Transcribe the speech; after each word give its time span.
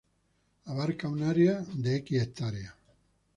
Abarca 0.65 1.07
un 1.07 1.21
área 1.21 1.63
de 1.75 1.95
ha. 2.25 2.75